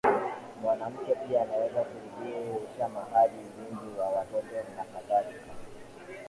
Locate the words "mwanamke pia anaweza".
0.61-1.83